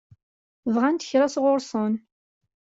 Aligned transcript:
Bɣant 0.73 1.05
kra 1.09 1.27
sɣur-sen? 1.33 1.93